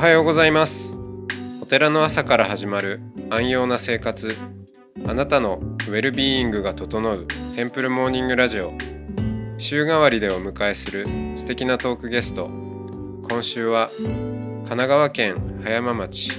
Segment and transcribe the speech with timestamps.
[0.00, 0.98] はようございます。
[1.60, 4.34] お寺の朝から始まる安養な生活。
[5.06, 8.72] あなたのウェルビーイングが整うテンプルモーニングラジオ。
[9.58, 12.48] 週替わりでお迎えする素敵なトークゲスト。
[13.28, 16.30] 今週は神奈川県葉山町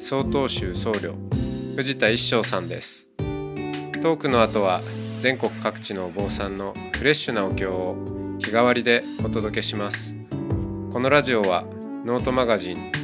[0.00, 1.14] 曹洞宗僧侶
[1.76, 3.10] 藤田一生さんです。
[3.16, 4.80] トークの後は
[5.20, 7.94] 全国各地のお坊さんのフレッシュなお経を
[8.40, 10.16] 日替わりでお届けします。
[10.92, 11.62] このラジオは
[12.04, 13.03] ノートマガジン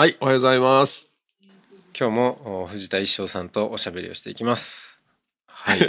[0.00, 1.12] はい、おはようございます。
[1.94, 5.02] 今日もお藤田一生さんとおしゃべりをしていきます
[5.46, 5.80] はい、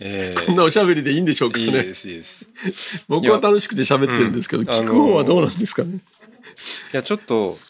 [0.00, 1.84] え こんなおしゃべりでいいんでしょうかー、いいね。
[1.84, 2.48] ですいいです
[3.06, 6.00] 僕は楽しくて喋ってるんですけど、うん聞く方はどうなんですかね。
[6.92, 7.60] いやちょっと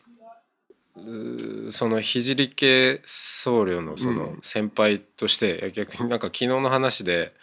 [0.96, 7.34] うーその聖系僧侶のその先輩として、いや逆になんか昨日の話で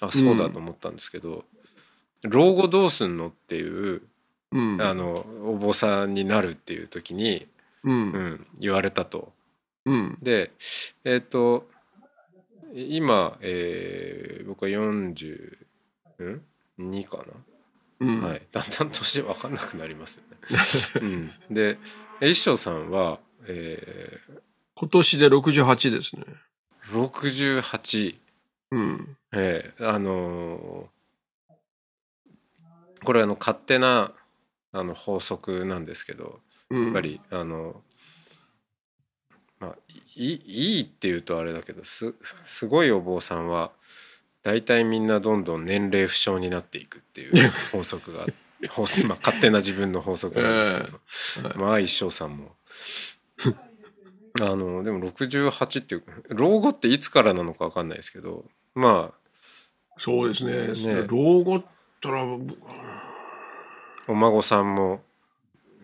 [0.00, 1.44] あそうだと思ったんですけど
[2.22, 4.02] 「老後どうすんの?」っていう、
[4.52, 4.80] うん。
[4.80, 7.48] あのお坊さんになるっていう時に、
[7.84, 8.18] うんう。
[8.18, 9.32] ん、言われたと。
[9.84, 10.18] うん。
[10.22, 10.50] で
[11.04, 11.68] えっ、と
[12.74, 15.54] 今、えー僕は42
[17.04, 17.24] かな？
[18.00, 18.22] うん。
[18.22, 20.36] はい、だんだん年分かんなくなりますよね。
[21.50, 21.78] うん、で
[22.20, 24.18] 一生さんは、え
[24.74, 26.24] 今年で68ですね。
[26.90, 27.06] ー、
[27.60, 28.16] 68、
[28.72, 29.16] うん。
[29.32, 30.94] えーあのー
[33.04, 34.12] これあの勝手な
[34.72, 36.40] あの法則なんですけどうん。
[36.74, 37.80] やっぱりあの
[39.60, 39.76] まあ
[40.16, 42.14] いいいいっていうとあれだけどす
[42.44, 43.70] すごいお坊さんは
[44.42, 48.26] 大体みんなどんどん年齢不詳になっていくっていう法則が
[48.70, 52.54] 法則、まあ、勝手な自分の法則なんですけど、まあ一生さんも。
[54.40, 59.14] あのでも68っていう老後っていつからなのか分かんないですけどま
[59.98, 61.02] そうですね。
[61.02, 61.64] ね老後っ
[62.00, 62.24] たら、
[64.08, 65.02] お孫さんも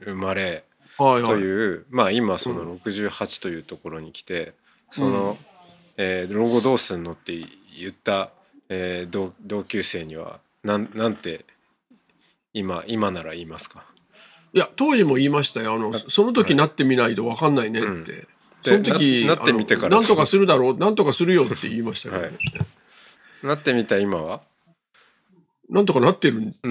[0.04, 0.64] 生まれはい。
[1.24, 4.52] という、まあ今その68というところに来て、
[4.90, 5.38] その、
[5.96, 7.34] えー老後どうすんのって
[7.78, 8.30] 言った、
[8.68, 11.44] えー同同級生にはなんなんて
[12.52, 13.84] 今今なら言いますか？
[14.52, 15.74] いや、当時も言いましたよ。
[15.74, 18.26] あの、その時なってみないと分かんないねって。
[18.64, 19.96] その時ななってみてから。
[19.96, 23.46] なんとかするだろう、なんとかするよって言いましたよ、ねはい。
[23.46, 24.42] なってみた今は？
[25.68, 26.40] なんとかなってる。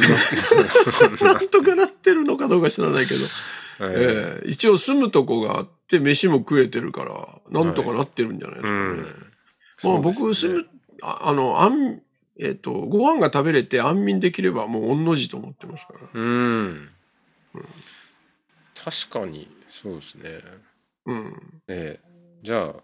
[1.21, 3.25] なんとかなってるのかどうか知らないけど。
[3.79, 4.49] えーええ。
[4.49, 7.13] 一応住むとこがあって飯も食えてるから
[7.49, 8.83] なんとかなってるんじゃないですかね。
[8.83, 9.05] うん。
[9.83, 10.65] まあ僕住む
[11.01, 12.01] ああのあん
[12.41, 15.99] えっ、とご飯が食べれて安眠できればもう御の字と思ってますから。
[16.13, 16.89] うん。
[18.73, 20.39] 確かにそうですね。
[21.05, 21.33] うん。
[21.67, 22.09] ええ。
[22.41, 22.83] じゃあ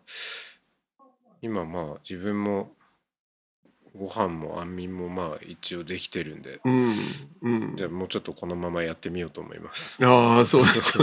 [1.42, 2.74] 今まあ自分も
[3.98, 6.94] ご飯も安眠もまあ一応できてるんでうん。
[7.42, 7.84] うんじ。
[7.84, 10.06] ゃあもうちょっとこのままやってみようと思います。
[10.06, 10.98] ああそうです。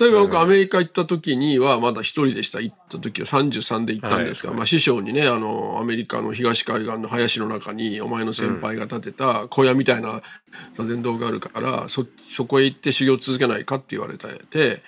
[0.00, 10.20] 例えば僕アメリカ行った時にはまだ一人でした行った時は33で行ったんですが、はいまあ、師匠にねあのアメリカの東海岸の林の中にお前の先輩が建てた小屋みたいな
[10.74, 14.82] 座禅堂があるからそそこへ行って修行続けないかって言われて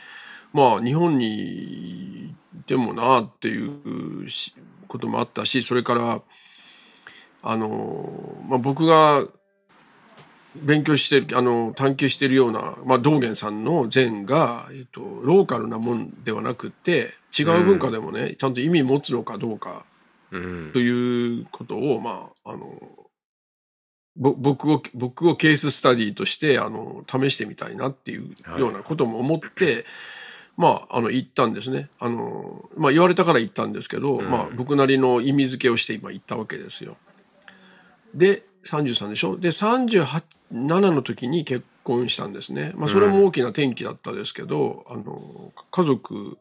[0.53, 2.34] まあ日本にい
[2.66, 4.53] てもなっていうし
[4.87, 6.21] こともあったしそれから
[7.42, 9.25] あの、まあ、僕が
[10.57, 19.84] 勉強してるあの探求してるような、まあ、道元さんの禅が、えっと、ローカルなもんではなくって違う文化でもね、ちゃんと意味持つのかどうか
[20.33, 20.71] うん。
[20.72, 22.65] ということを、まあ、あの
[24.16, 29.87] ぼ僕を僕をケーススタディとしてあの試してみたいなっていうようなことも思って、
[30.57, 31.89] まあ、あの言ったんですね。
[32.01, 36.97] あの、まあ、言われたから言ったんですけど、まあ、僕なりの意味付けをして今言ったわけですよ。
[38.15, 39.36] で33でしょ？
[39.36, 46.39] で37の時に結婚したんですね、まあ、それも大きな転機だったですけど、あの家族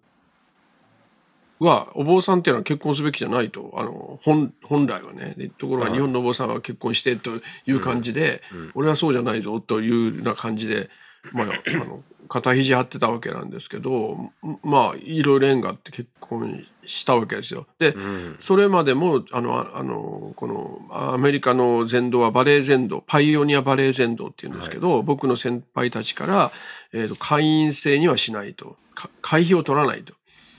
[1.60, 3.74] はお坊さんっていうのは結婚すべきじゃないと。
[3.76, 5.34] あの本本来はね。
[5.38, 7.32] でところが日本のお坊さんは結婚してと
[7.66, 8.42] いう感じで、
[8.76, 10.90] 俺はそうじゃないぞというような感じで、
[11.34, 14.32] まあ、あの肩肘張ってたわけなんですけど
[14.64, 17.68] まあいろいろ縁があって結婚したわけですよ。
[17.78, 18.36] で、うん。
[18.40, 26.52] それまでもあのああのこのアメリカの全道はバレエ全道パイオニアバレエ全道っていうんですけど、僕の先輩たちから、
[26.92, 28.76] えーと会員制にはしないと。
[28.96, 30.14] か会費を取らないと。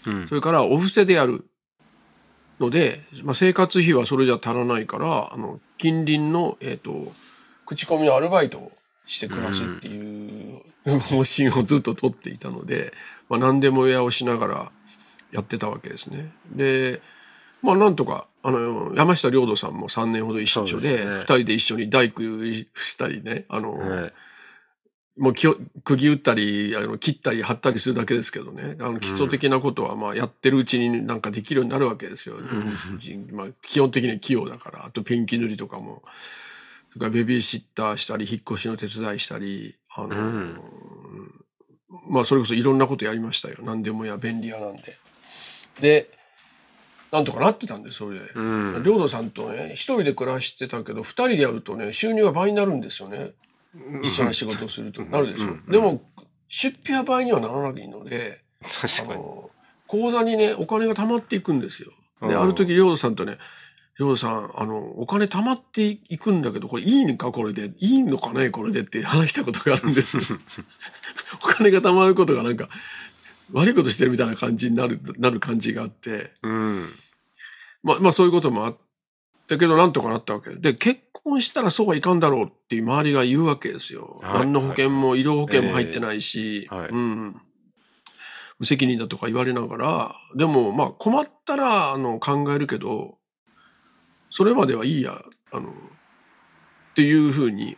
[0.07, 0.29] うん。
[0.29, 1.45] それからお布施でやる。
[2.61, 7.13] ので、まあ、生活費はそれじゃ足らないからあの近隣の、えー、と
[7.65, 8.73] 口コミのアルバイトを
[9.07, 12.93] して暮らすっていう方針をずっと取っていたので、
[13.29, 14.73] まあ、何でも屋をしながら
[15.33, 16.33] やってたわけですね。
[16.55, 17.01] で
[17.63, 21.11] まあなんとかあの山下良人さんも3年ほど一緒でそうですね。
[21.11, 22.23] 2人で一緒に大工
[22.75, 24.13] したりねあの、はい
[25.21, 28.77] もう釘打ったりあの切ったり貼ったりするだけですけどね。
[28.81, 32.37] あの基礎的なことはまあやってるうちになんかできるようになるわけですよ、
[32.99, 34.87] 人まあ、基本的に器用だから。
[34.87, 36.03] あとペンキ塗りとかも。
[36.93, 40.61] それからベビーシッターしたり引っ越しの手伝いしたりあの、うん。
[42.09, 43.59] まあそれこそいろんなことやりましたよ。
[43.61, 44.97] 何でもや便利屋なんで。
[45.81, 46.11] で
[47.13, 48.31] なんとかなってたんですそれで。
[48.35, 48.41] う
[48.79, 48.83] ん。
[48.85, 53.33] 領土さんとね一人で暮らしてたけど二人でやるとね収入が倍になるんですよね。
[54.03, 55.03] 一緒な仕事をすると。
[55.03, 55.65] なるでしょ、うん。
[55.67, 56.03] でも
[56.49, 59.23] 出費は倍にはならないのであ確かに。
[59.23, 59.51] の
[59.87, 61.91] 口座にねお金が貯まっていくんですよ。
[62.21, 62.41] でうん。
[62.41, 63.39] ある時領土さんとね
[63.99, 67.33] 領土さんあのお金貯まっていくんだけどこれいいのか？
[67.33, 67.73] これで。
[67.79, 68.51] いいのかね？
[68.51, 70.23] これでって話したことがあるんですよ。
[71.43, 72.69] お金が貯まることがなんか
[73.53, 76.33] 悪いことしてるみたいな感じになるなる感じがあって。
[76.43, 76.89] うん。
[77.83, 78.79] まあ、まあそういうこともあっ
[79.47, 80.55] たけどなんとかなったわけ。
[80.55, 84.21] で結婚したらそうはいかんだろうっていう周りが言うわけですよ。
[84.23, 84.39] はい。
[84.41, 86.89] 何の保険も医療保険も入ってないし、ええはい。
[86.91, 87.41] うん、
[88.59, 90.15] 無責任だとか言われながら。
[90.37, 93.19] でもまあ困ったらあの考えるけど
[94.31, 95.21] それまではいいや
[95.53, 95.73] あのっ
[96.95, 97.77] ていうふうに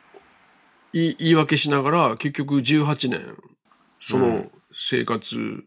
[0.92, 3.20] 言い訳しながら結局18年
[4.00, 5.64] そうのん生活、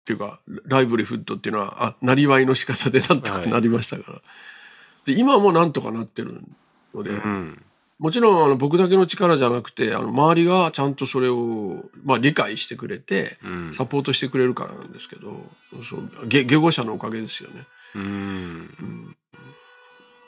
[0.00, 4.20] っていうかライブリフッドっていうのはあなりわいの仕方でなんとかなりましたから、
[5.04, 6.42] で今もなんとかなってる
[6.94, 7.62] ので、うん。
[7.98, 13.74] もちろんあの僕だけの力じゃなくてあの周りがちゃんとそれを、まあ、理解してくれてうん。
[13.74, 15.44] サポートしてくれるからなんですけど、
[15.84, 17.66] そうげ下語者のおかげですよね。
[17.94, 19.16] うん。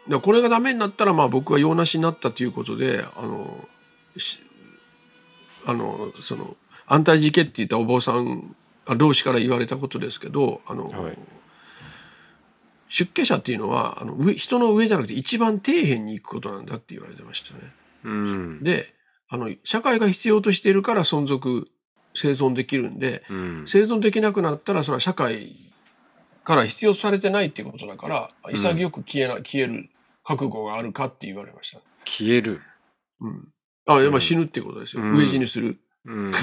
[0.06, 3.68] だからこれがダメになったらまあ僕は用なしになったということであの
[4.18, 4.38] し
[5.66, 6.56] あのその
[6.92, 8.54] 安泰寺家って言ったお坊さん
[8.86, 11.18] あ老子から言われたことですけどあの、はい。
[12.90, 17.72] 出家者っていうのはあの上人の上じゃなくて一番底辺に行くことなんだって言われてましたね。
[18.04, 18.62] うん。
[18.62, 18.94] で
[19.30, 21.68] あの社会が必要としているから存続
[22.14, 23.64] 生存できるんでうん。
[23.66, 25.48] 生存できなくなったらそれは社会
[26.44, 29.88] から必要とされてないっていうことだから潔く消えな、消える
[30.24, 32.60] 覚悟があるかって言われました、消える。
[33.20, 33.48] うん、
[33.86, 35.16] あいやまあ死ぬっていうことですよ、うん。
[35.16, 36.32] 飢え死にするうん。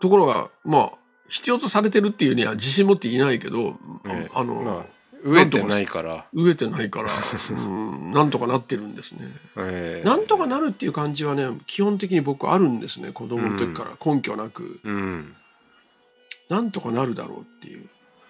[0.00, 0.92] ところがまあ
[1.30, 4.86] 必要とされてるっていうには自信持っていないけど、ねあの、まあ
[5.24, 6.26] 飢えてないから。
[6.34, 9.28] 飢えてないから、うん、なんとかなってるんですね。
[9.56, 10.06] ええ。
[10.06, 15.34] なんとかなるっていう感じはね基本的に僕あるんですね子供の時から根拠なく、うん。
[16.50, 17.88] なんとかなるだろうっていう。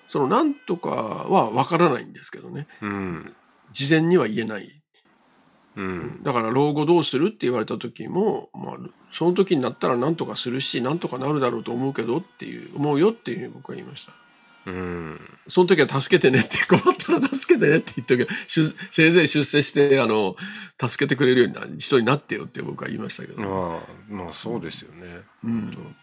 [0.08, 2.68] そのなんとかは分からないんですけどね。
[2.80, 3.34] うん。
[3.72, 4.83] 事前には言えない
[5.76, 6.22] うん。
[6.22, 8.76] だから老後どうするって言われた時も、まあ、
[9.12, 14.12] その時になったらなんとかするしなんとかなるだろうと思うけどっていう思うよっていうふうに僕は言いました。
[14.66, 15.20] うん。
[15.48, 20.36] その時は助けてねって困ったら助けてねって言っとけ出せいぜい出世してあの
[20.80, 25.20] 助けてくれるような人になってよって僕は言いましたけど、まあまあそうですよね。
[25.44, 25.96] うん。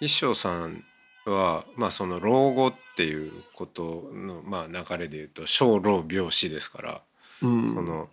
[0.00, 0.84] 一生さん
[1.26, 7.02] はまあその老後っていうことのまあ流れで言うと生老病死ですから
[7.42, 7.74] うん。
[7.74, 8.08] その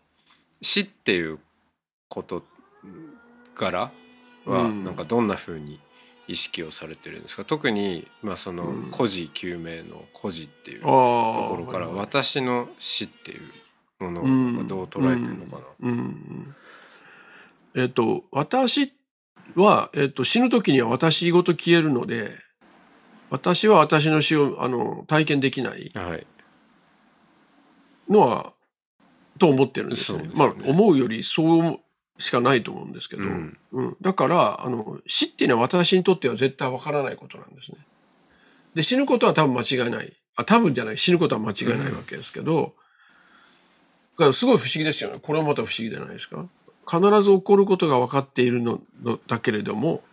[0.62, 1.40] 死っていう
[2.10, 2.44] こと
[3.56, 3.92] から
[4.46, 4.84] はうん。
[4.84, 5.80] なんかどんな風に
[6.28, 7.44] 意識をされてるんですか？
[7.44, 8.92] 特にまあそのうん。
[8.92, 12.06] 孤児救命の孤児っていうあところからはいはい。
[12.06, 13.42] 私の死っていう
[14.04, 15.90] ものをどう捉えてるのかな？
[15.90, 15.98] うん。
[15.98, 16.56] うん。
[17.76, 18.94] えっ、と私
[19.56, 22.32] は、えっと死ぬ時には私ごと消えるので
[23.30, 26.28] 私は私の死をあの体験できないはい、
[28.10, 28.54] のは
[29.44, 30.24] と思ってるんですね。
[30.24, 30.34] すよね。
[30.38, 31.80] まあ思うよりそう
[32.18, 33.58] しかないと思うんですけど、うん。
[33.74, 33.98] うん。
[34.00, 37.78] だからあの死っていうのは私にとっては絶対わからないことなんですね。
[38.74, 40.14] で死ぬことは多分間違いない。
[40.38, 40.98] あ多分じゃない。
[40.98, 42.74] 死ぬことは間違いないわけですけど、
[44.14, 45.20] だからすごい不思議ですよね。
[45.22, 46.48] これはまた不思議じゃないですか。
[46.90, 50.04] 必ず起こることが分かっているののだけれども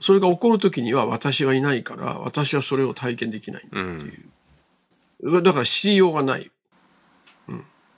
[0.00, 3.68] それが起こる時には私はいないから私はそれを体験できない。
[3.70, 3.80] う。
[3.80, 4.30] ん。
[5.42, 6.50] だから知りようがない、うん、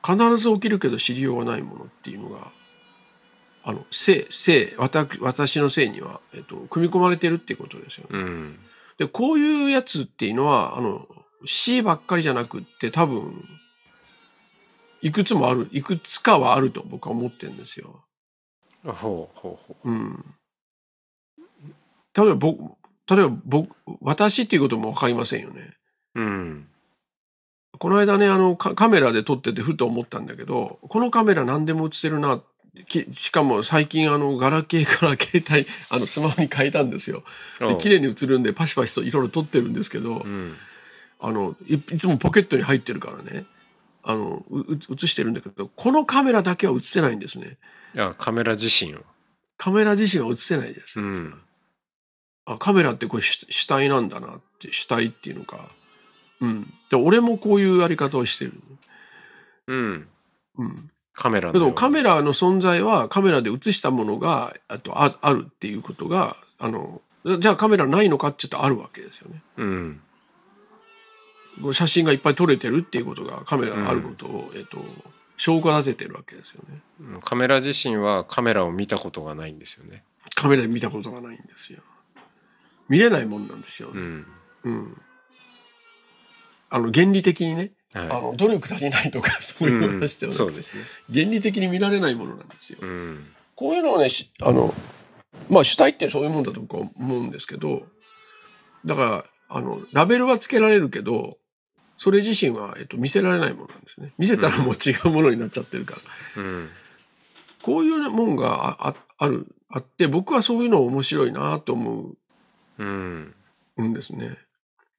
[0.04, 2.50] 必ず起きるけど知りようがないものっていうのが
[3.64, 8.18] あの性性私私の性には、えっと、組み込まれてるっていうことですよね。
[8.18, 8.58] うん
[8.98, 11.06] でこういうやつっていうのはあの
[11.46, 13.44] C ばっかりじゃなくって多分
[15.00, 18.04] いくつもあるいくつかはあると僕は思ってるんですよ。
[18.84, 20.24] ほうほうほうん、
[22.16, 22.74] 例えば僕
[23.08, 25.76] 例えば僕私っていうことも分かりませんよね。
[26.14, 26.68] ううん
[27.78, 32.42] この間ねあのカカメラで撮っててふと思ったんだけどこのカメラ何でも映せるな
[32.88, 37.22] きしかも最近あのガラケーから 携帯あのスマホに変えたんですよ。
[37.60, 40.56] で綺麗に映るんでパシパシといろいろ撮ってるんですけど、うん
[41.24, 43.46] あのいいつもポケットに入ってるからね
[44.02, 44.44] あの
[44.90, 47.58] 映してるんだけどこのカメラだけは映せないんですね。
[47.96, 49.04] あカメラ自身を
[49.56, 50.98] カメラ自身は映せないです。
[50.98, 51.40] うん
[52.44, 55.68] あカメラってこれ主主体なんだなって主体っていうのか。
[56.42, 56.72] うん。
[56.90, 58.52] で俺もこういうやり方をしてる。
[59.68, 60.08] うん
[60.58, 60.88] うん。
[61.14, 67.00] カメラけカメラの存在はカメラで映したものがあとああるっていうことがあの
[67.38, 69.42] じゃあカメラないのかって言ったらあるわけですよね。
[69.56, 70.00] うん
[71.72, 74.78] 写真がいっぱい撮れてるっていうことがカメラがあることを、えっと
[75.36, 76.80] 証拠立ててるわけですよね。
[77.00, 80.02] うんカメラ自身はカメラを見たことがないんですよね
[80.34, 81.80] カメラで見たことがないんですよ。
[82.88, 83.90] 見れないもんなんですよ。
[83.92, 84.26] うん
[84.64, 84.96] うん。
[86.72, 88.06] あの原理的にね、はい。
[88.06, 90.82] あの努力足りないとか そういう話ではなくて、そうですね。
[91.12, 92.78] 原理的に見られないものなんですよ。
[92.80, 93.26] うん。
[93.54, 94.74] こういうのをねしあの
[95.50, 97.86] まあ主体ってそういうもんだと僕は思うんですけど
[98.84, 101.36] だからあのラベルはつけられるけど
[101.98, 104.12] それ自身は、えっと、見せられないものなんですね。
[104.18, 105.96] 見せたらもう違うものになっちゃってるか
[106.36, 106.70] ら、うん。
[107.60, 112.14] こういうもんがあああるあって僕はそういうの面白いなと思
[112.78, 113.34] うん。
[113.76, 114.36] うんですね。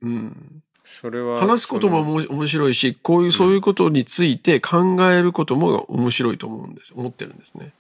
[0.01, 7.74] うん、それは話すことも面白いしこういうそういうことについて考えることも面白いと思うんです思ってるんですね。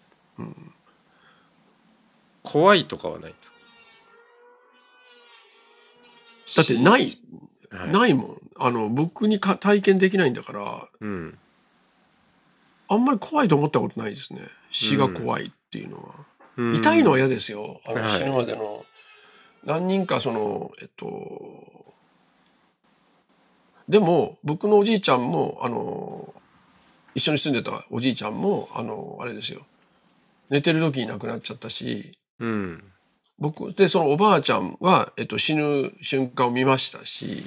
[2.43, 3.33] 怖いとかはない
[6.55, 7.07] だってない
[7.71, 8.37] はいないもん。
[8.59, 11.37] あの、僕にか体験できないんだから、うん
[12.89, 14.41] あんまり怖いと思ったことないですね。
[14.69, 16.13] 死が怖いっていうのは。
[16.57, 17.81] うん痛いのは嫌ですよ。
[17.87, 18.85] あの、はい死ぬまでの。
[19.63, 21.72] 何人かその、えっと、
[23.87, 26.33] でも、僕のおじいちゃんも、あの、
[27.15, 29.65] 一緒に住んでたおじいちゃんも、あの、あれですよ。
[30.49, 32.83] 寝てる時に亡くなっちゃったし、うん。
[33.39, 37.43] 僕、で、そのおばあちゃんは、えっと、死ぬ瞬間を見ましたし、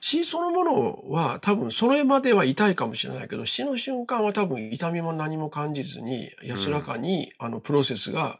[0.00, 8.38] 死そのものは多分それまでは痛いかもしれないけど死の瞬間は多分痛みも何も感じずに安らかに、あのプロセスが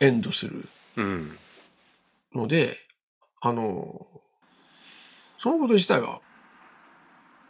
[0.00, 1.38] エンドするうん。
[2.34, 2.76] ので
[3.40, 4.06] あの
[5.42, 6.20] そのこと自体は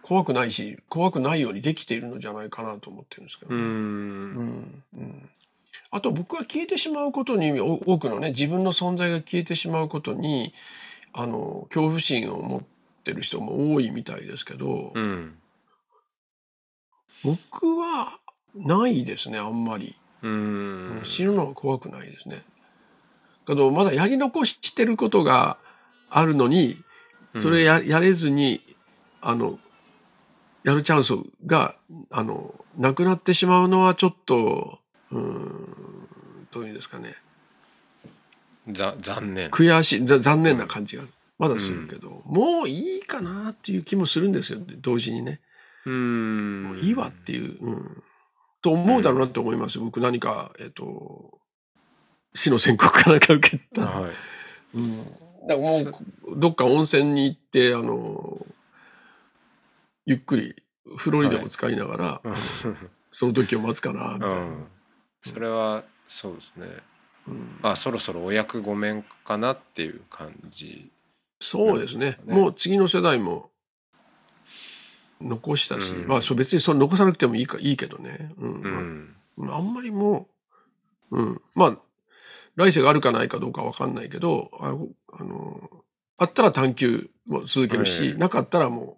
[0.01, 3.67] 怖くないし怖くないようにできているのじゃないかなと思ってるんですけどうね、ん。
[3.67, 5.29] うんうん。
[5.91, 10.55] あと僕が消えてしまうことにお多くのね自分の存在が消えてしまうことに
[11.13, 12.63] あの恐怖心を持っ
[13.05, 15.35] てる人も多いみたいですけど、うん。
[17.23, 18.19] 僕は
[18.55, 22.43] ないですねあんまり、うん死ぬのは怖くないですね。
[23.47, 25.59] けどまだやり残してることが
[26.09, 26.77] あるのに
[27.37, 28.61] それや,、やれずに
[29.21, 29.59] あの
[30.65, 31.15] やるチャンス
[31.47, 31.75] が
[32.11, 34.79] あのなくなってしまうのはちょっと
[35.11, 37.15] うーんどういうんですかね。
[38.69, 39.51] ざ残念。
[39.51, 41.03] 悔しいざ残念な感じが
[41.39, 44.61] まだするけど、もういいかなっていう気もするんですよ。
[44.81, 45.41] 同時にね。
[45.85, 46.81] うん。
[46.83, 48.03] いいわっていう、うん、
[48.61, 51.39] と思うだろうなって思います、僕何かえっ、と
[52.35, 53.85] 死の宣告かなんか受けた。
[53.85, 54.11] ら、はい。
[54.75, 55.07] うん、
[55.47, 55.95] だからもう
[56.37, 58.47] どっか温泉に行ってあの
[60.07, 60.55] ゆっくり
[60.97, 62.21] 風呂にでも使いながら、
[63.11, 64.67] その時を待つかなみたいな、うん。
[65.23, 66.67] それはそうですね。
[67.29, 67.59] うん。
[67.63, 70.91] あそろそろお役御免かなっていう感じ
[71.41, 72.19] そうですね。
[72.27, 73.51] もう次の世代も
[75.21, 76.09] 残したし、うん。
[76.09, 79.15] まあそう別にそれ残さなくてもいいかいいけどね、うん。
[79.37, 80.29] うまあんあんまりも
[81.11, 81.79] う、うん、まあ
[82.57, 84.77] 来世があるかないかどうかわかんないけどあ
[85.19, 85.71] あの
[86.19, 88.97] あったら探求も続けるし、ええなかったらも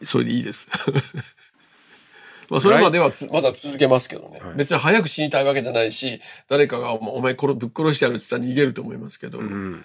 [0.00, 0.68] うそれでいいです。
[2.48, 4.54] まあそれまではつまだ続けますけどね、はい。
[4.54, 9.84] 別に早く死にたいわけじゃないし誰かが「お前殺ぶっ殺してやる」って言ったら逃げると思いますけど、うん。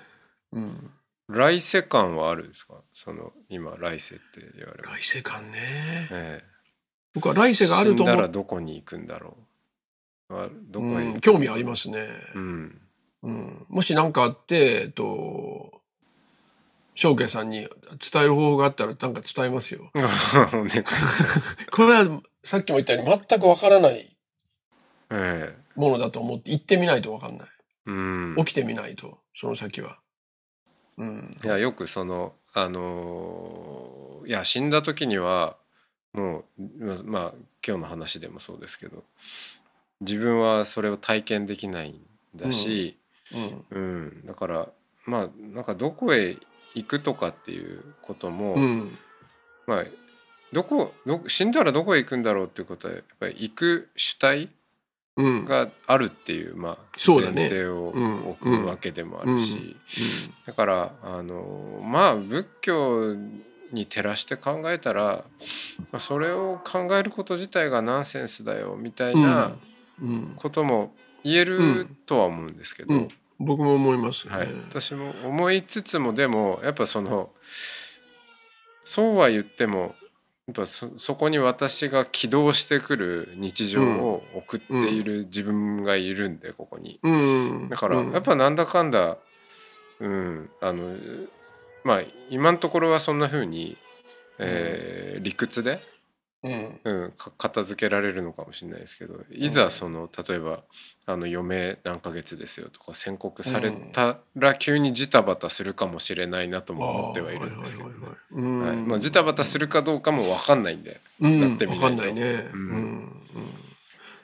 [0.51, 0.91] うん。
[1.29, 2.75] 来世感はあるんですか？
[2.93, 4.83] その今来世って言われる。
[4.83, 5.57] 来世感ね。
[6.11, 6.45] ええ。
[7.13, 8.15] 僕は来世があると思う。
[8.15, 9.37] 死んだらどこに行くんだろ
[10.29, 10.35] う。
[10.37, 12.07] あどこへうん、興味ありますね。
[12.35, 12.80] うん
[13.23, 15.81] うん、もし何かあって、えっと、
[16.95, 17.67] 翔慶さんに
[18.11, 19.91] 伝える方法があったらなんか伝えますよ。
[19.93, 20.83] ね
[21.71, 24.17] これはさっきも言ったように全くわからない
[25.11, 27.47] えものだと思って行ってみないと分かんない。
[27.47, 29.99] えうん起きてみないと、その先は。
[30.97, 31.37] うん。
[31.43, 35.57] いやよくそのあのーいや死んだ時には
[36.13, 37.33] もうままあ
[37.65, 39.03] 今日の話でもそうですけど
[39.99, 41.99] 自分はそれを体験できないん
[42.35, 42.97] だし、
[43.71, 43.79] うん。
[43.79, 44.67] うんだから
[45.05, 46.37] まあなんかどこへ
[46.75, 48.91] 行くとかっていうことも、うん。
[49.67, 49.85] まあ
[50.53, 54.49] どこど死んだらどこへ行くんだろうっていうことはやっぱり行く主体
[55.17, 55.45] うん。
[55.45, 59.75] があるっていう、まあ、そうだね前提をうん置くわけでもあるし、うん
[60.45, 63.15] だからあのまあ仏教
[63.71, 65.23] に照らして考えたら、
[65.91, 69.51] まあ、それを考えること自体がナンセンスだよみたいな
[70.01, 70.33] うん。
[70.35, 73.07] ことも言えるとは思うんですけど、うん。
[73.45, 74.35] 僕も思いますね。
[74.35, 77.31] はい、私も思いつつもでもやっぱその
[78.83, 79.95] そうは言っても
[80.47, 86.99] やっぱそそこに私が起動してくる日常を送っている自分がいるんでここに。
[87.03, 87.69] うん。
[87.69, 89.17] だからうんやっぱなんだかんだ、
[89.99, 90.95] うん、あの
[91.83, 93.77] まあ今のところはそんな風に、
[94.39, 95.79] えー理屈で、
[96.43, 97.13] うん。
[97.37, 100.61] 片付けられるのかもしれないですけどいざその例えば
[101.05, 107.89] あの余命何ヶ月ですよとか宣告されたら急にジタバタするかもしれないなとも思ってはいるんですけど
[108.31, 111.85] まあ、ジタバタするかどうかも分かんないんで、うん、なってみないと。
[111.85, 112.49] わかんないね。
[112.53, 112.69] ううん。
[112.69, 112.73] ん。
[112.73, 113.21] うん。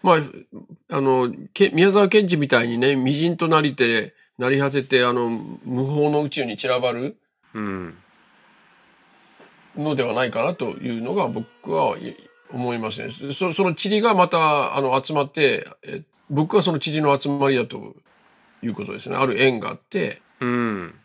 [0.02, 5.30] まあ、あの、け宮沢賢治みたいにね、未人となりて、なり果てて、あの、
[5.66, 7.18] 無法の宇宙に散らばる
[7.54, 7.98] うん
[9.82, 12.16] のではないかなというのが僕はい
[12.52, 13.10] 思いますね。
[13.10, 17.96] そその塵がまた、あの、集まって、え僕はその塵の集まりだと
[18.62, 19.16] いうことですね。
[19.16, 20.96] ある縁があって、うん、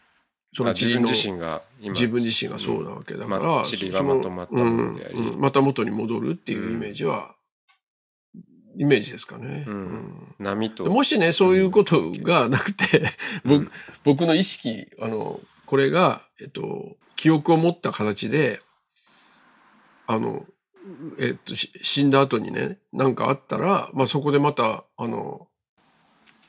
[0.53, 5.15] そのあ自分塵の自身が今自分自身がそうなわけだから、まあ塵がまとまったものであり。
[5.15, 5.29] うん。
[5.35, 5.41] うん。
[5.41, 7.35] また元に戻るっていうイメージは、
[8.77, 9.65] イメージですかね。
[9.67, 9.75] うん。
[9.75, 10.35] うん。
[10.39, 10.85] 波と。
[10.87, 13.03] もしね、そういうことがなくて、
[13.45, 13.71] 僕
[14.05, 18.61] 僕の意識、あの、これが、えっと、記憶を持った形で、
[20.13, 20.45] あの、
[21.19, 25.49] えっと、し死んだ後にね、なんかあったら、まあそこでまた、あの、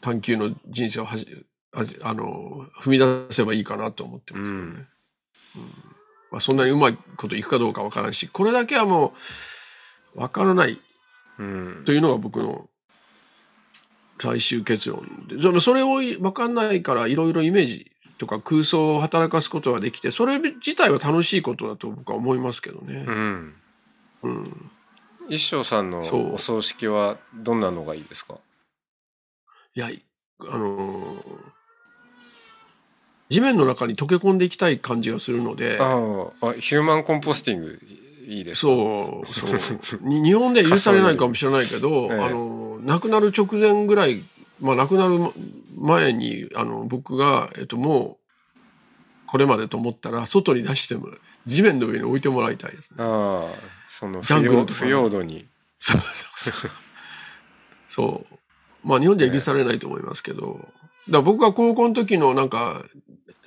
[0.02, 1.28] 探求の人生をはじ、
[1.72, 4.60] はじあの、踏み出せばいいかなと思ってますけどね。
[4.60, 4.72] うん。
[4.72, 4.88] うん。
[6.32, 9.14] まあそんなにうまいこといくかどうかわからんし、これだけはも
[10.16, 10.80] う、わからない
[11.40, 11.84] うん。
[11.86, 12.70] というのが僕の
[14.20, 17.92] 最終結論でそれを分かんないからいろいろイメージ
[18.24, 23.04] とか空想を働かすことができてそれ自体は楽しいことだと僕は思いますけどね。
[23.06, 23.12] う。
[23.12, 23.54] ん。
[24.24, 24.72] うん、
[25.28, 26.34] 一生さんのそう。
[26.36, 28.36] お葬式はどんなのがいいですか？
[29.76, 30.02] いやい
[30.50, 31.24] あのー
[33.30, 35.78] 地面の中に溶け込んでいきたい感じがするので。
[35.82, 35.84] あ
[36.42, 37.80] ああヒューマンコンポスティング
[38.28, 38.68] いいですか？
[38.68, 40.00] そうそう。
[40.08, 42.20] に 日本では許されないかもしれないけど、ええ。
[42.20, 44.22] あの亡くなる直前ぐらい、
[44.64, 45.20] まあ、亡くなる
[45.78, 48.18] 前にあの僕が、えっと、もう
[49.28, 51.10] これまでと思ったら外に出しても
[51.46, 52.98] 地面の上に置いてもらいたいですね。
[53.00, 53.56] ああ
[53.88, 55.48] そのジャ不要不要度に
[55.80, 56.72] そうそうそう。
[57.88, 58.88] そう。
[58.88, 60.66] まあ日本では許されないと思いますけど、
[61.10, 62.86] だ僕が高校の時のなんか、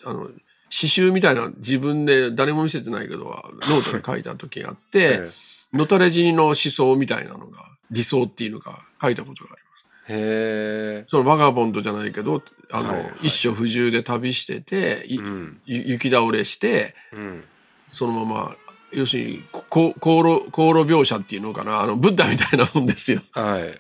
[0.05, 0.29] あの、
[0.69, 5.21] 詩集みたいな自分で誰も見せてないけど、ノートに書いた時があって、
[5.73, 9.66] えのたれ死にの思想みたいなのが、理想っていうのが書いたことがあります。
[10.09, 13.13] えへえそのバガボンドじゃないけど、あの、はいはい。
[13.23, 15.61] 一生不自由で旅してて、いうん。
[15.67, 17.45] ゆ雪倒れして、うん。
[17.89, 18.57] そのまま、
[18.93, 23.21] 要するに、こ航路、航路描写っていうのかな、あの、ブッダみたいなもんですよ。
[23.33, 23.73] はいはい。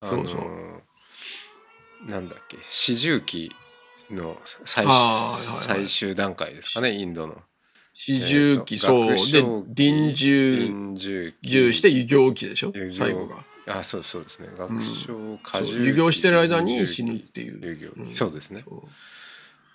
[0.00, 2.10] あのそうそう。
[2.10, 2.58] なんだっけ？
[2.70, 3.50] 四重期
[4.10, 5.86] の最,、はいはい。
[5.86, 6.92] 最終段階ですかね？
[6.92, 7.42] インドの。
[7.94, 9.64] 四重期、えーとそう。
[9.68, 12.72] で臨終、臨終して遊行期でしょ？
[12.92, 13.36] 最後が。
[13.66, 14.48] あそうそうですね。
[14.56, 17.92] 学章過重期遊行してる間に死ぬっていう。
[17.96, 18.12] うん。
[18.12, 18.64] そうですね。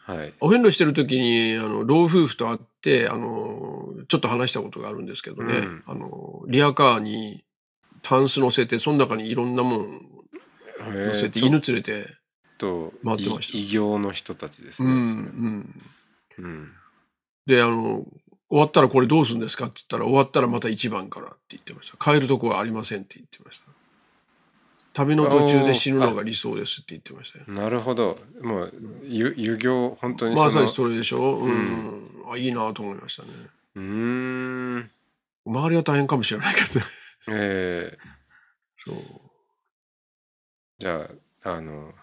[0.05, 0.33] はい。
[0.39, 5.83] お遍路してる時に、あの、老夫婦と会って、あの、ちょっと話したことがあるんですけどね、うん。
[5.85, 7.43] あの、リアカーに
[8.01, 10.01] タンス乗せて、その中にいろんなもん
[10.79, 12.07] 乗せて、犬連れて、
[12.57, 13.57] と回ってました。
[13.57, 15.83] い異形の人たちですね、それん。
[16.39, 16.71] うん。
[17.45, 18.05] で、あの、
[18.49, 21.97] 終わったらこれどうするんですかって言ったら、終わったらまた一番からって言ってました。
[21.97, 23.68] 帰るとこはありませんって言ってました。
[24.93, 27.45] 旅の途中で死ぬのが理想ですって言ってましたよ。
[27.47, 28.73] なるほどもう
[29.03, 32.09] ゆ遊行本当にまさにそれでしょうん。
[32.31, 33.29] あ、いいなと思いましたね。
[33.75, 33.83] うー
[34.79, 34.89] ん
[35.45, 36.85] 周りは大変かもしれないけどね。
[37.29, 38.09] えー
[38.77, 38.95] そう。
[40.79, 41.09] じゃ
[41.43, 41.93] ああの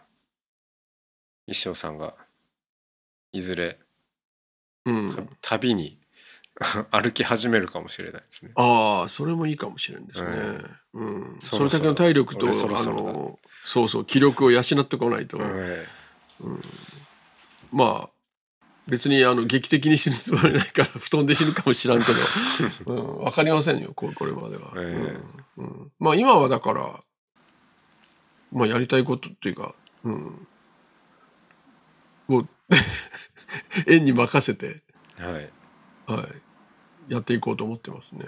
[1.47, 2.15] 一生さんが
[3.33, 3.79] いずれ
[4.85, 5.29] うん。
[5.41, 5.99] 旅に
[6.91, 8.53] 歩き始めるかもしれないですね。
[8.55, 10.29] ああ、それもいいかもしれないですね。
[10.31, 10.77] うん。
[11.41, 15.51] それだけの体力と、あその、そうそう、気力を養ってこないと、はい。
[17.73, 18.09] まあ、
[18.87, 22.05] 別にあの劇的に死ぬつもりないから布団で死ぬかもしらんけ
[22.87, 25.21] ど、 うん、分かりませんよここれまでは、え
[25.57, 25.67] うん。
[25.67, 25.93] うん。
[25.99, 27.01] まあ今はだから
[28.53, 30.47] まあやりたいことっていうか、うん、
[32.29, 32.49] もう
[33.89, 34.83] 縁に任せて、
[35.19, 35.51] はい。
[36.07, 36.23] は
[37.09, 38.25] い、やっていこうと思ってますね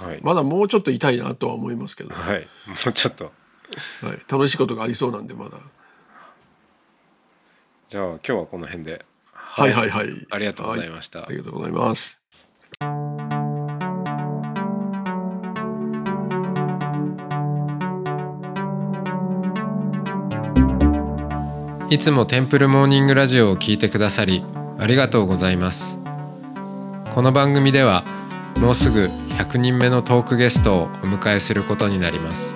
[0.00, 2.46] はい、まだもうちょっと痛いなとは思いますけど、ははい、も
[2.88, 3.24] うちょっと。
[3.24, 3.28] い、
[4.30, 5.58] 楽しいことがありそうなんでまだ。
[7.88, 9.04] じゃあ今日はこの辺で。
[9.32, 10.06] はいはいはい。
[10.30, 12.22] ありがとうございはました、ありがとうございます。
[21.90, 24.42] いつもテンプルモーニングラジオを聞いてくださり
[24.78, 25.98] ありがとうございます。
[27.10, 28.04] この番組では
[28.62, 32.54] もうすぐ100人目のトークゲストをお迎えすることになります。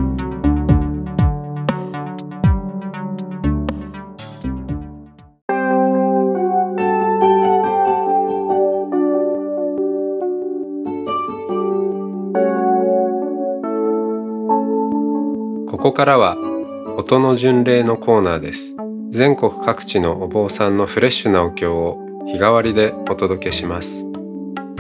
[15.66, 16.37] ここからは
[16.97, 18.77] 音の巡礼のコーナーです。
[19.09, 24.10] 全国各地のお坊さんのフレッシュなお経を日替わりでお届けします。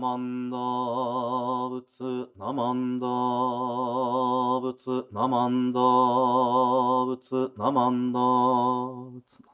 [0.00, 0.56] マンダ
[1.68, 5.80] 仏、ナマンダ仏、ナマンダ
[7.04, 9.50] 仏、ナマンダ仏。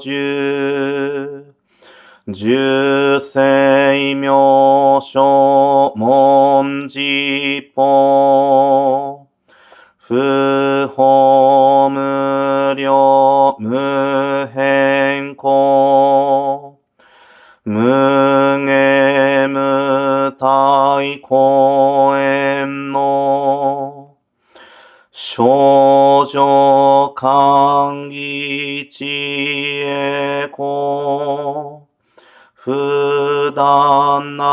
[0.00, 0.10] 小
[2.32, 2.56] 樹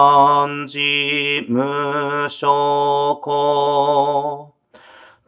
[0.08, 4.54] 段難事無所子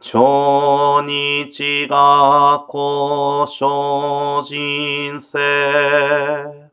[0.00, 6.70] 超日学校小人生。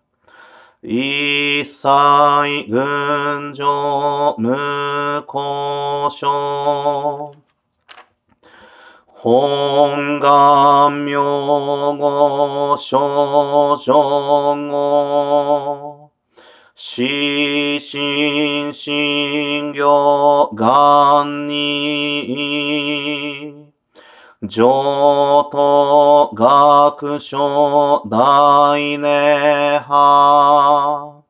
[0.81, 1.89] 一切
[2.69, 7.33] 群上無故障
[9.21, 11.17] 本願名
[11.97, 13.91] 語少女
[14.69, 15.96] 語
[16.79, 17.01] 死
[17.79, 22.53] 心心行願に
[24.47, 31.23] 上等学書大涅槃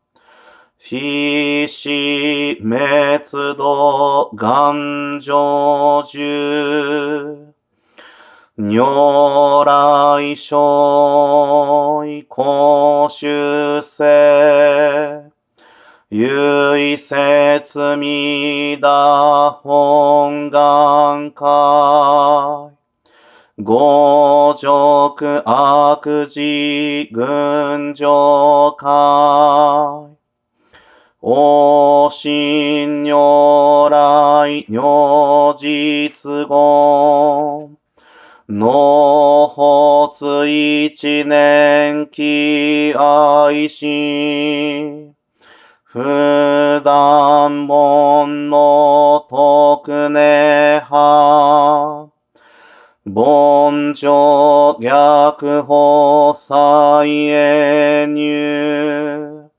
[0.78, 6.20] 非死滅度願成就
[8.58, 13.28] 如来所以公主
[13.82, 15.27] 世
[16.10, 22.72] 唯説未だ本願会。
[23.58, 30.16] 五辱悪事群上会。
[31.20, 37.78] お心如来如実言
[38.48, 44.97] 納発一年期愛心
[45.98, 52.12] 普段本の徳根派。
[53.04, 59.50] 凡上逆法再へ入。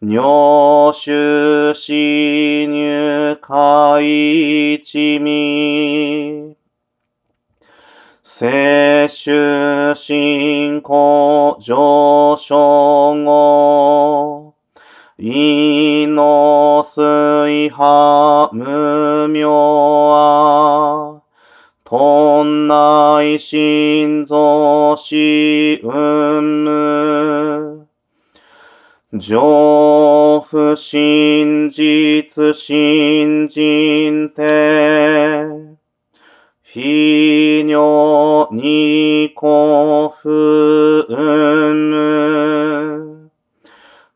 [0.00, 6.56] 入手死入海一味。
[8.22, 14.31] 摂取信仰上昇後。
[15.24, 21.22] 意の水波無明は
[21.84, 27.86] とんない心臓しうんむ。
[29.12, 35.46] 上不真実信心て
[36.64, 43.30] 非尿に古不うんむ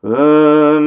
[0.03, 0.09] う
[0.81, 0.86] む。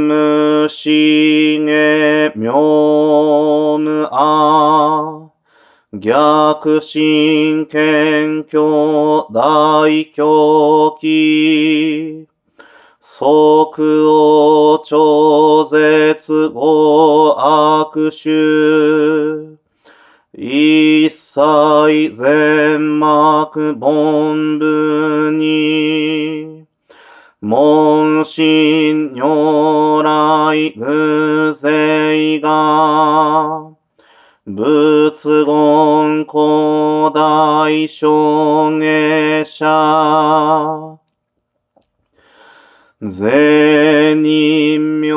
[0.83, 5.31] しげみょむあ
[5.93, 12.27] 逆心謙虚大狂気
[12.99, 19.59] 即を超絶語悪臭
[20.33, 26.30] 一切全幕本部に
[27.43, 33.75] 門心如来偶勢が
[34.45, 40.99] 仏言古代証下者
[43.01, 45.09] 善人名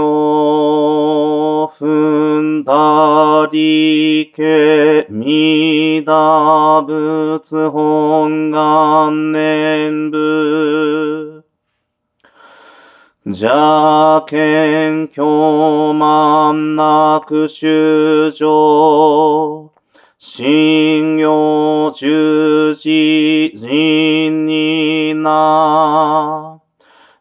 [1.67, 11.32] 踏んだりけみだ仏本願念部
[13.25, 19.71] 邪見狂慢なく修上
[20.17, 26.59] 信用十字人にな。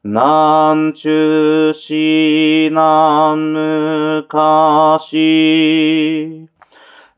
[0.02, 3.52] 南中市南
[4.26, 6.48] 昔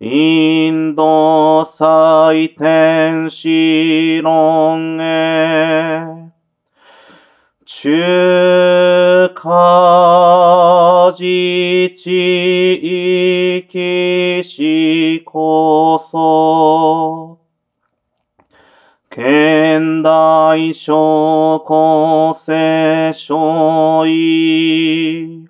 [0.01, 6.14] インド祭天使論へ。
[7.85, 12.81] 中華自治
[13.69, 17.39] 域しこそ。
[19.11, 25.47] 現代諸公世所意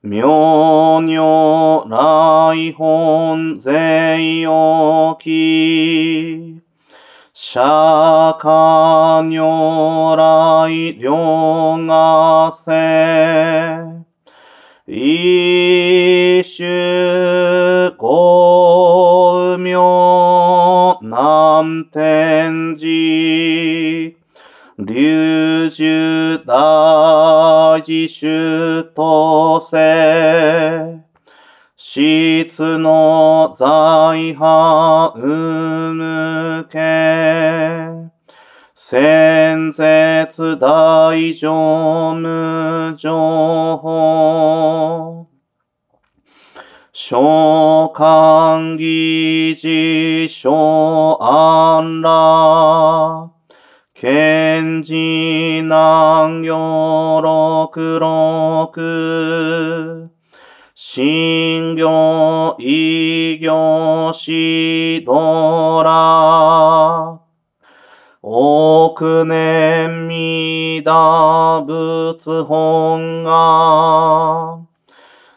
[0.00, 6.47] 妙如来本税置き
[7.50, 7.58] 釈
[8.38, 14.04] 迦如来両がせ
[14.86, 19.78] 一種五名
[21.00, 24.12] 南天寺
[24.76, 31.07] 龍樹大自主とせ
[31.90, 38.10] 質の財派生むけ、
[38.74, 45.28] 先絶大乗無情報。
[46.92, 53.30] 召喚議事小安ら。
[53.94, 60.07] 賢治南行六六。
[60.90, 67.20] 新行異行しどら。
[68.22, 74.60] 億年未打仏本が。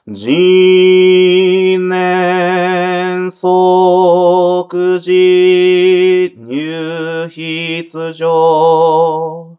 [0.08, 9.51] 次年即時入筆上。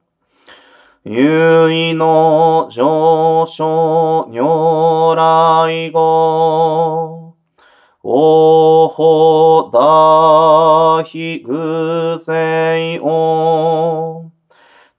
[1.05, 7.35] 優位の上昇如来語。
[8.05, 14.31] おほだひぐぜいお。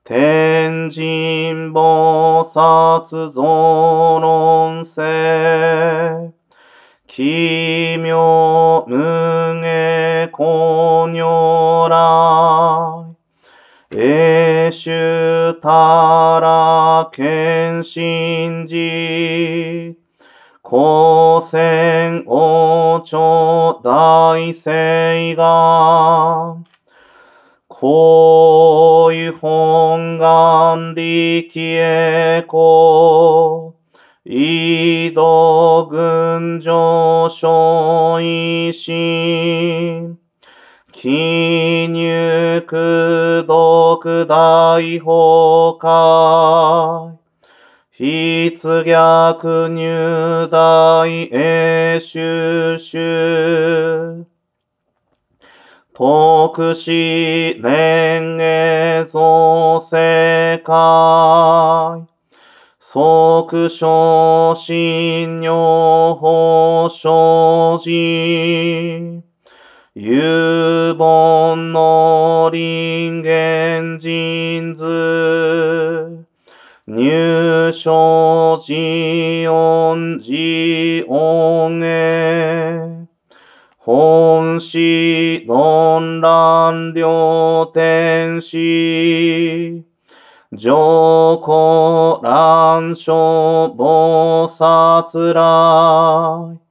[0.04, 6.34] 天神菩薩増論世。
[7.08, 8.98] 奇妙無
[9.62, 13.16] 下公如来。
[14.74, 19.96] 永主たら謙信寺。
[20.64, 26.58] 光線王朝大聖が。
[27.68, 33.76] こういう本願力へこ。
[34.26, 40.03] 移動群上昇維新。
[41.04, 47.18] 記入苦毒大崩壊。
[47.94, 54.26] 筆逆入大永収集。
[55.94, 62.08] 特使連営造世界。
[62.80, 69.13] 即昇進女法生じ。
[69.96, 76.26] 有本の人間人図。
[76.88, 83.06] 入所寺音寺音へ。
[83.78, 89.84] 本師論乱両天使。
[90.54, 96.63] 上皇乱書菩薩来。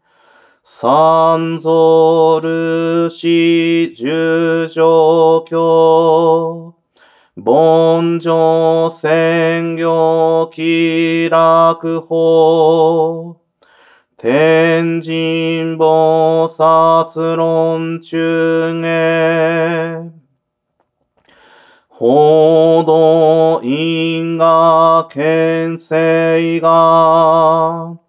[0.64, 6.74] 三蔵ルシ十条教。
[7.34, 13.40] 凡上専業気楽法。
[14.16, 20.12] 天神菩薩論中へ。
[21.88, 28.01] 報道因果牽制が。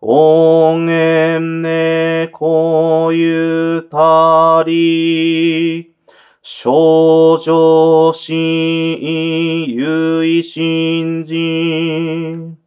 [0.00, 5.92] 音縁ねこゆたり。
[6.40, 12.58] 少女心有意心人。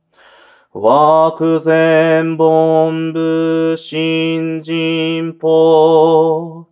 [0.73, 6.67] 枠前本部新人法。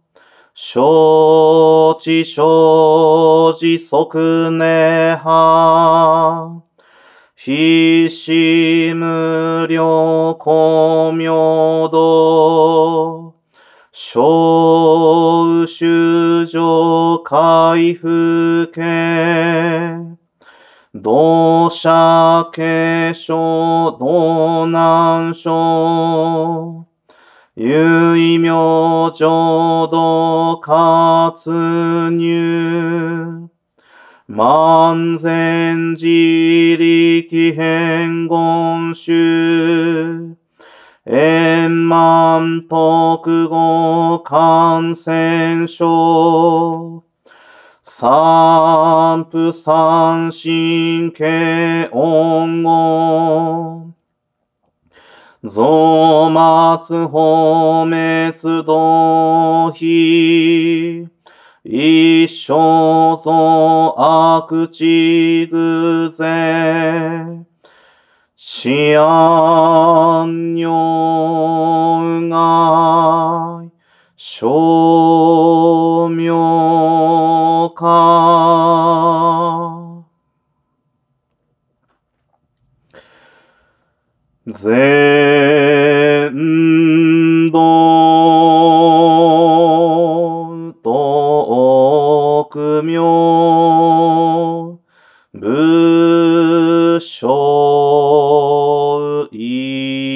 [0.54, 3.96] 承知承知即
[7.42, 13.34] ひしむりょこみょど、
[13.94, 18.82] しょうしゅじょうかいふけ、
[20.94, 26.88] どしゃけしょどなんしょ、
[27.56, 31.48] ゆいみょじょどかつ
[32.12, 33.49] にゅう、
[34.32, 40.38] 万全自力変言集。
[41.08, 47.02] 円満特語感染症。
[47.82, 53.94] 三不三神経音語。
[55.42, 61.19] 増末法滅道非。
[61.72, 67.46] 一生増悪地偶然。
[68.36, 70.72] 思案如
[72.32, 73.70] 外。
[74.22, 76.34] 称名
[77.74, 77.80] 化。
[84.54, 84.70] 全
[92.82, 94.80] 名
[95.34, 97.28] 武将
[99.32, 100.10] い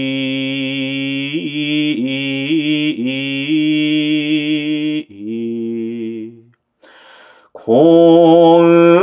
[7.53, 9.02] 幸運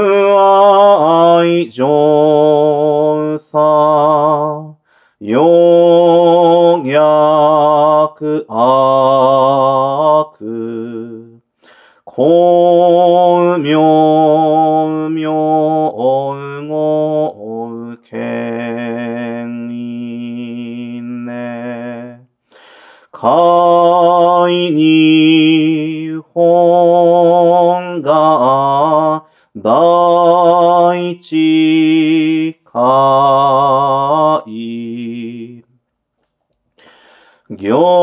[37.70, 37.99] 行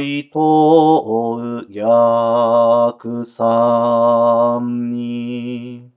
[0.00, 5.90] 大と逆三に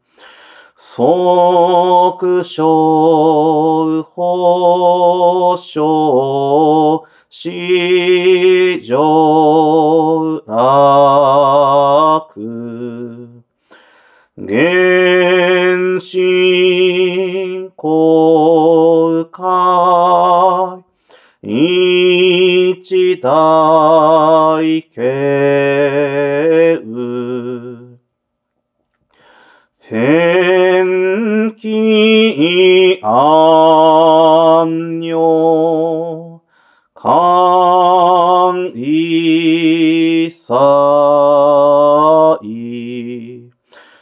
[0.76, 3.63] 即将
[22.86, 24.60] 一大
[24.94, 27.98] 慶雨
[29.80, 36.42] 変気安女
[36.94, 40.54] 観一切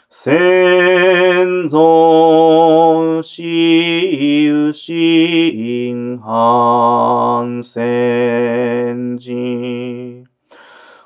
[0.10, 6.20] 先存死有心
[7.64, 10.24] 戦時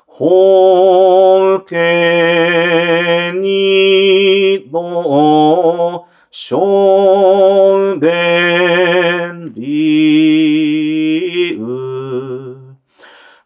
[0.06, 11.96] 法家にの小便理由。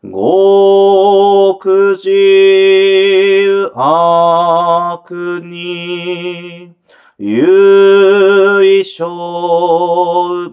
[0.03, 6.75] 極自悪に
[7.19, 10.49] 由小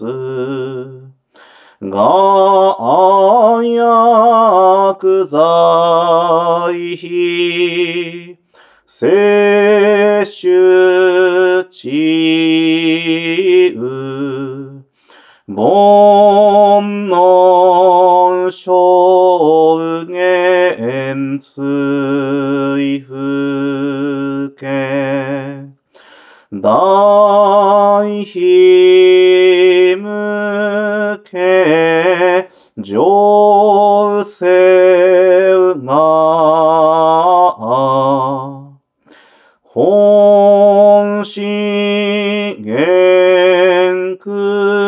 [0.00, 1.12] 物
[1.82, 5.40] が薬剤
[6.94, 8.38] 費
[8.86, 11.90] 摂取治
[13.74, 14.82] 癒
[15.48, 25.76] 煩悩証言追復権
[26.52, 27.11] 大
[31.18, 36.12] け上世が。
[39.74, 44.81] 本心元空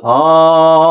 [0.00, 0.81] 上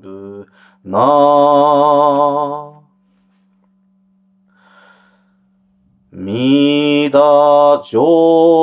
[0.00, 0.46] 部
[0.84, 2.82] な。
[6.10, 8.57] みだじょう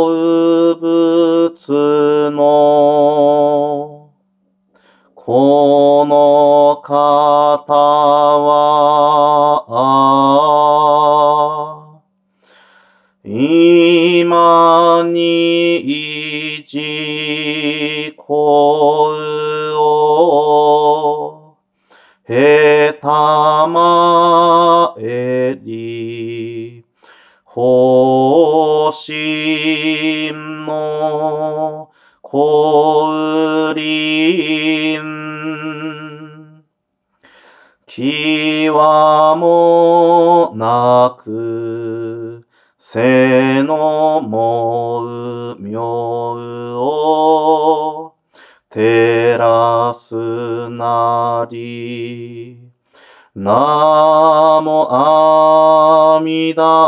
[56.57, 56.84] あ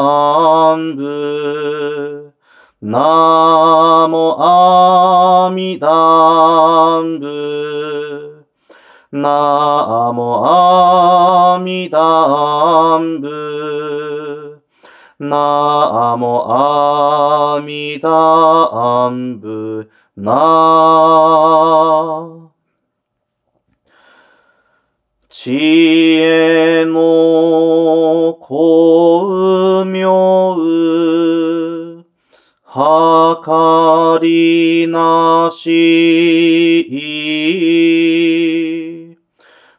[35.45, 36.88] なし、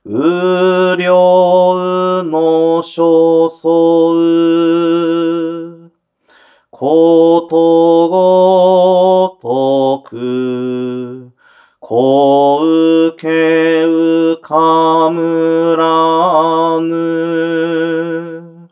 [0.04, 3.68] 無量の所相、
[6.70, 11.32] ことごとく、
[11.80, 18.68] こうけうかむらぬ。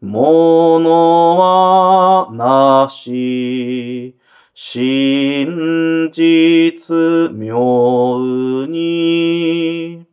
[0.00, 4.17] ものはなし、
[4.60, 10.04] 真実妙に、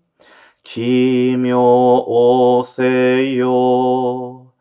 [0.61, 4.53] 奇妙せよ。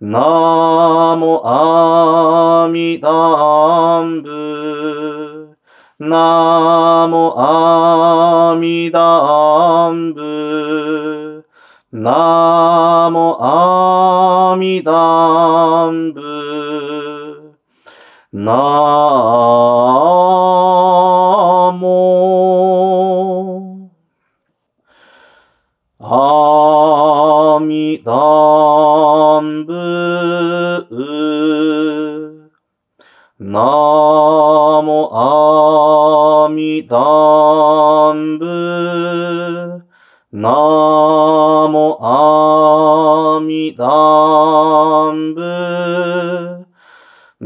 [0.00, 5.56] なもあみだんぶ。
[6.00, 11.46] なもあみだんぶ。
[11.92, 16.67] なもあみだんぶ。
[18.38, 18.52] な
[21.74, 21.98] も
[25.98, 30.86] あみだんぶ。
[33.40, 33.60] な
[34.84, 39.82] もあみだんぶ。
[40.30, 40.48] な
[41.68, 46.57] もあみだんぶ。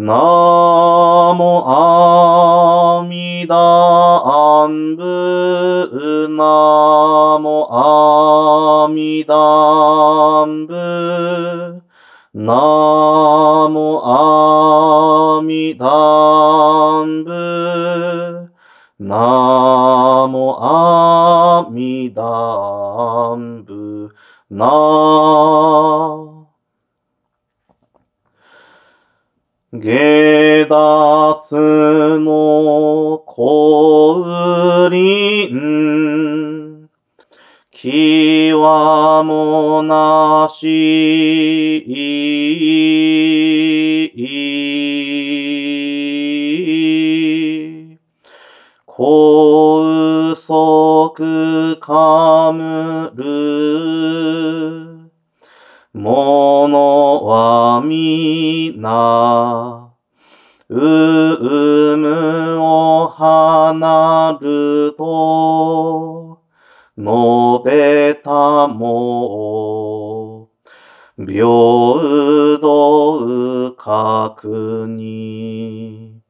[0.02, 6.26] なもあみだんぶ。
[6.28, 11.84] なもあみだんぶ。
[12.34, 12.52] な
[13.70, 15.86] もあみだ
[17.04, 18.50] んぶ。
[18.98, 24.12] なもあみだんぶ。
[24.50, 25.61] な。
[29.82, 36.88] 下脱の降臨。
[37.72, 41.82] きわもなし。
[48.86, 54.81] 高速かむる。
[55.92, 59.92] ものはみな。
[60.70, 66.40] うむを離ると。
[66.96, 67.04] 述
[67.64, 70.48] べたも。
[71.18, 71.44] 平
[72.58, 76.22] 等確に。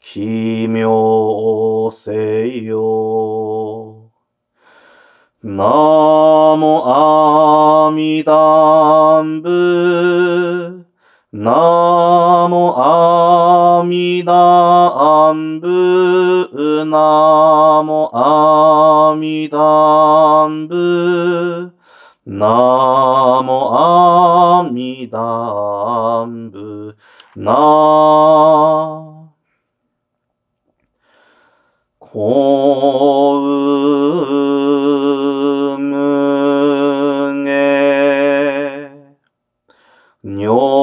[0.00, 4.12] 奇妙せよ。
[5.42, 5.62] な
[6.56, 7.23] もあ
[7.90, 10.84] 弥陀部。
[11.36, 21.72] ナモアミダアンブナモアミダアンブ
[22.24, 26.96] ナモアミダアンブ
[27.34, 27.52] な
[40.44, 40.73] 女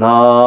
[0.00, 0.39] No.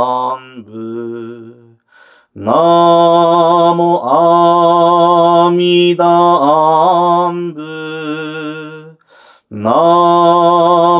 [0.00, 1.76] 半部。
[2.34, 4.00] ナモ
[5.46, 8.96] アミダンブ。
[9.50, 9.70] ナ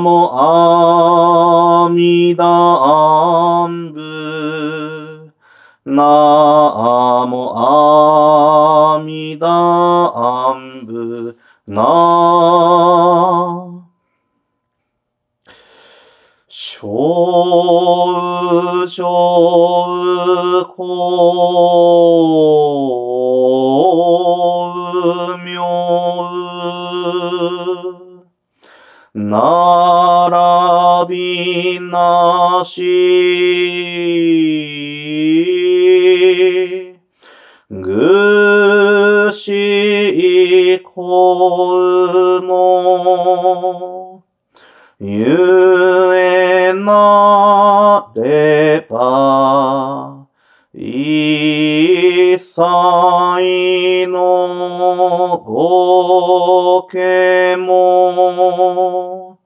[0.02, 0.30] モ
[1.86, 5.32] アミダンブ。
[5.86, 6.02] ナ
[7.26, 9.46] モアミダ
[10.52, 11.38] ンブ。
[11.66, 12.29] ナ
[20.80, 20.86] 公
[25.44, 25.60] 明。
[29.12, 32.80] 並びなし。
[37.68, 44.00] ぐしいこの。
[45.02, 49.49] ゆえなれば、
[51.12, 59.40] 一切のごけも、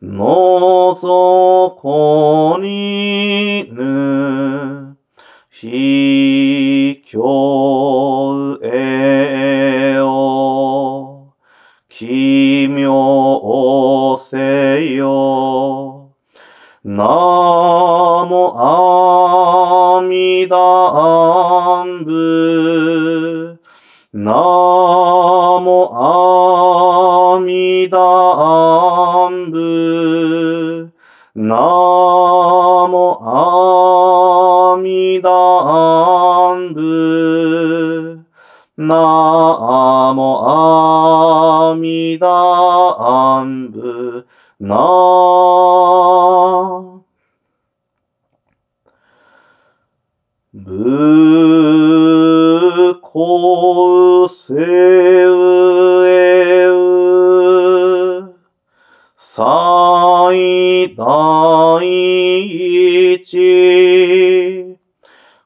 [0.00, 4.96] のぞこにぬ、
[5.50, 11.34] ひきょうえを、
[11.90, 16.14] 奇妙せよ。
[16.84, 17.35] な
[31.36, 31.54] な
[32.88, 35.30] もあみだ
[36.54, 38.24] んぶ。
[38.78, 40.44] なも
[41.72, 44.26] あみだんぶ。
[44.58, 44.76] な
[50.54, 51.38] ぶ
[53.02, 54.95] こうせい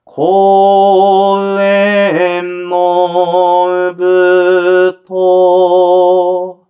[0.04, 6.66] 公園のぶと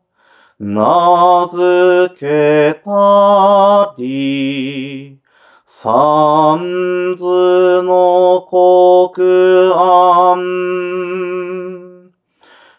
[0.61, 5.19] 名付けたり
[5.65, 7.25] 三図
[7.83, 9.27] の国
[9.75, 10.61] 案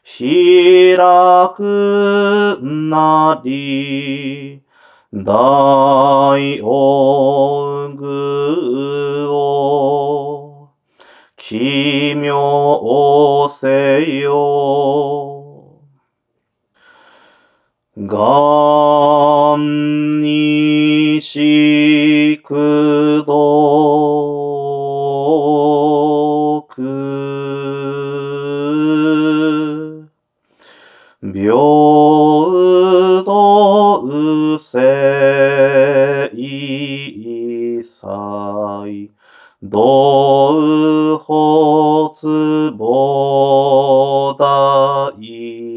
[0.05, 0.95] 開
[1.55, 4.61] くなり
[5.13, 5.80] 大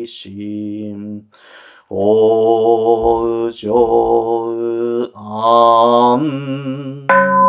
[0.07, 1.25] 心。
[1.91, 4.55] おうじょ
[5.07, 7.44] うあん。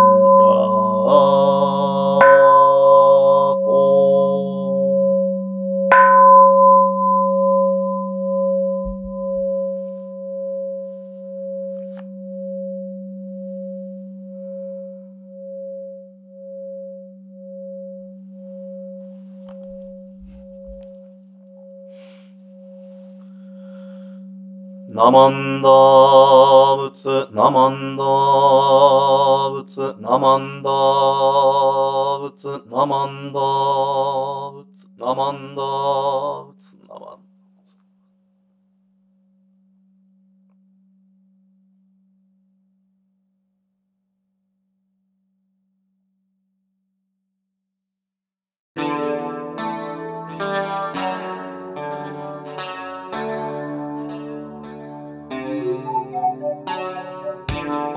[25.05, 36.74] ナマンダーブツ、ナマンダーブツ、ナマンダーブツ、ナマンダーブツ、ナマンダーブツ、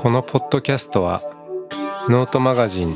[0.01, 1.21] このポッドキャストは
[2.07, 2.95] ノートマガジン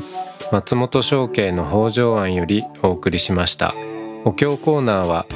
[0.50, 3.74] 松本紹圭の方丈庵よりお送りしました。
[4.24, 5.26] お経コーナーは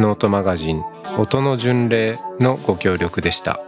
[0.00, 0.82] ノートマガジン
[1.16, 3.60] 音の巡礼のご協力でした。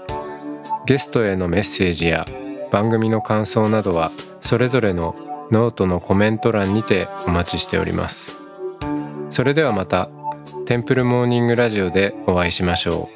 [0.86, 2.26] ゲストへのメッセージや
[2.72, 5.14] 番組の感想などはそれぞれの
[5.52, 8.38] ノートのコメント欄にてお待ちしております。
[9.30, 10.08] それではまた
[10.64, 13.08] テンプルモーニングラジオでお会いしましょ